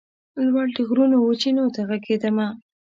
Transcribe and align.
لوړ 0.47 0.67
د 0.75 0.77
غرونو 0.87 1.15
وچېنو 1.19 1.65
ته 1.75 1.81
ږغېدمه 1.89 2.47